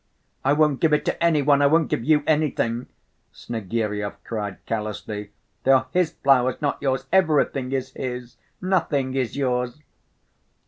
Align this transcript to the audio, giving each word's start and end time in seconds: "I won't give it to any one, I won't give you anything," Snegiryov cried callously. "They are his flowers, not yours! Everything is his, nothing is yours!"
"I 0.43 0.53
won't 0.53 0.79
give 0.79 0.93
it 0.93 1.05
to 1.05 1.23
any 1.23 1.43
one, 1.43 1.61
I 1.61 1.67
won't 1.67 1.87
give 1.87 2.03
you 2.03 2.23
anything," 2.25 2.87
Snegiryov 3.33 4.15
cried 4.23 4.57
callously. 4.65 5.29
"They 5.63 5.69
are 5.73 5.89
his 5.91 6.09
flowers, 6.13 6.59
not 6.59 6.81
yours! 6.81 7.05
Everything 7.13 7.71
is 7.71 7.91
his, 7.91 8.37
nothing 8.59 9.13
is 9.13 9.37
yours!" 9.37 9.83